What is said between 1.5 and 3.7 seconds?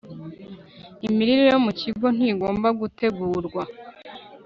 yo mu kigo ntigomba gutegurwa